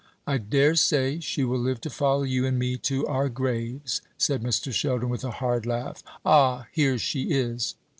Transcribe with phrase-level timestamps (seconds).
[0.25, 4.41] "I dare say she will live to follow you and me to our graves," said
[4.41, 4.73] Mr.
[4.73, 6.01] Sheldon, with a hard laugh.
[6.25, 7.75] "Ah, here she is!"